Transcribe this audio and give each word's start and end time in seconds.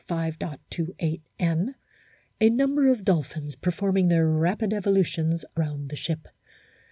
28 0.07 1.21
N. 1.37 1.75
a 2.39 2.49
number 2.49 2.87
of 2.89 3.05
dolphins 3.05 3.53
performing 3.53 4.07
their 4.07 4.27
rapid 4.27 4.73
evolutions 4.73 5.45
round 5.55 5.89
the 5.89 5.95
ship. 5.95 6.27